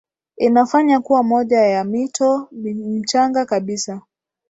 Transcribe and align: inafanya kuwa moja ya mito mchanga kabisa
inafanya 0.37 0.99
kuwa 0.99 1.23
moja 1.23 1.57
ya 1.59 1.83
mito 1.83 2.47
mchanga 2.51 3.45
kabisa 3.45 4.01